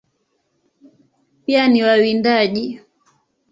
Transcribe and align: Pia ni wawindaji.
Pia 1.45 1.67
ni 1.67 1.83
wawindaji. 1.83 2.81